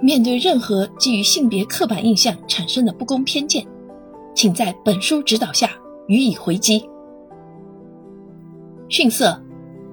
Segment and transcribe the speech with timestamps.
[0.00, 3.66] 面对任何基于性别刻板印象产生的不公偏见，
[4.34, 5.70] 请在本书指导下
[6.06, 6.88] 予以回击。
[8.88, 9.38] 逊色，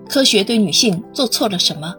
[0.08, 1.94] 科学对女性做错了什么？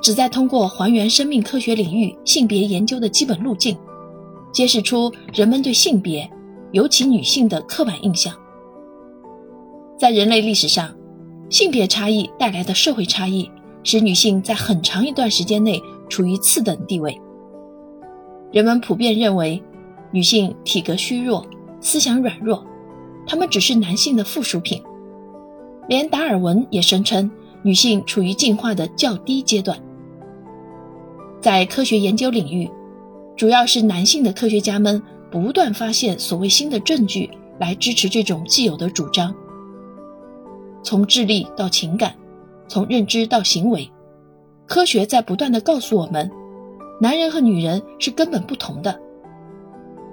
[0.00, 3.76] 旨在通过还原生命科学领域性别研究的基本路径，
[4.52, 6.28] 揭示出人们对性别，
[6.72, 8.34] 尤其女性的刻板印象。
[9.98, 10.94] 在人类历史上，
[11.50, 13.50] 性别差异带来的社会差异，
[13.82, 17.20] 使女性在很长一段时间内处于次等地位。
[18.50, 19.62] 人们普遍认为，
[20.10, 21.46] 女性体格虚弱，
[21.80, 22.64] 思想软弱，
[23.26, 24.82] 她们只是男性的附属品。
[25.86, 27.30] 连达尔文也声称，
[27.62, 29.78] 女性处于进化的较低阶段。
[31.40, 32.70] 在科学研究领域，
[33.36, 39.34] 主要是男性的科学家们不断发现所谓新的证据来支持这种既有的主张。
[40.82, 42.14] 从智力到情感，
[42.66, 43.90] 从认知到行为，
[44.68, 46.30] 科学在不断的告诉我们，
[47.00, 49.00] 男人和女人是根本不同的。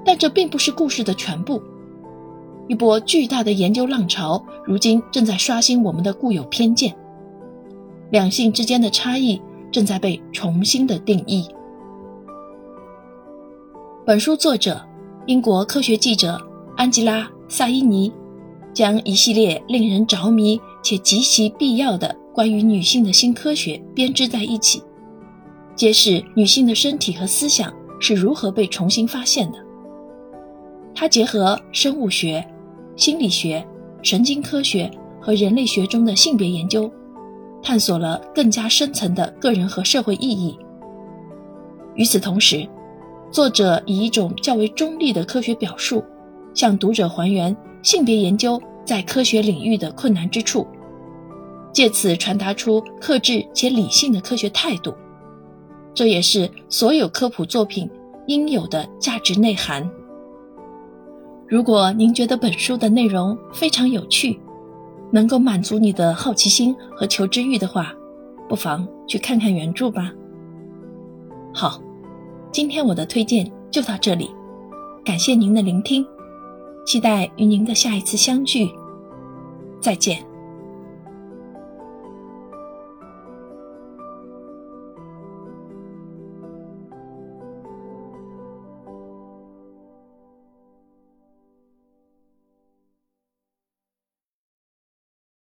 [0.04, 1.62] 但这并不是故事的全部。
[2.68, 6.96] 一波巨大的研究浪潮，如今正在刷新我们的固有偏见。
[8.10, 9.40] 两性之间的差异。
[9.72, 11.46] 正在被重新的定义。
[14.06, 14.82] 本书作者，
[15.26, 16.42] 英国科学记者
[16.78, 18.10] 安吉拉·萨伊尼，
[18.74, 24.84] 将一系列令人着迷且极其必要的关于女性的新科学编织在一起，
[25.74, 29.58] 揭示女性的身体和思想是如何被重新发现的。
[30.94, 32.46] 它结合生物学、
[32.98, 33.66] 心理学、
[34.04, 36.92] 神经科学和人类学中的性别研究。
[37.64, 40.56] 探索了更加深层的个人和社会意义。
[41.96, 42.68] 与此同时，
[43.32, 46.04] 作者以一种较为中立的科学表述，
[46.54, 50.68] 向读者还原性别研究在科学领域的困难之处，
[51.76, 54.96] 借此传达出克制且理性的科学态度。
[55.94, 57.90] 这也是所有科普作品
[58.28, 59.88] 应有的价值内涵。
[61.50, 64.40] 如果您觉得本书的内容非常有趣，
[65.12, 67.94] 能够满足你的好奇心和求知欲的话，
[68.48, 70.14] 不妨去看看原著吧。
[71.54, 71.82] 好，
[72.54, 74.30] 今天我的推荐就到这里，
[75.04, 76.08] 感谢您的聆听，
[76.86, 78.72] 期待与您的下一次相聚，
[79.82, 80.26] 再见。